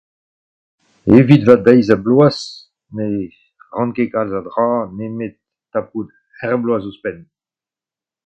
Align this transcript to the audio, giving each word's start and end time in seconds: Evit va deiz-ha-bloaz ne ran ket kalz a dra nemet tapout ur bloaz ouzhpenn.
Evit 1.17 1.43
va 1.47 1.55
deiz-ha-bloaz 1.65 2.37
ne 2.95 3.05
ran 3.73 3.89
ket 3.95 4.09
kalz 4.13 4.33
a 4.39 4.41
dra 4.47 4.69
nemet 4.97 5.35
tapout 5.71 6.09
ur 6.45 6.53
bloaz 6.63 6.83
ouzhpenn. 6.89 7.19